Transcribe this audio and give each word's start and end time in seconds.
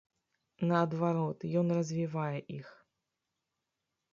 Наадварот, 0.69 1.45
ён 1.61 1.67
развівае 1.81 2.39
іх. 2.57 2.67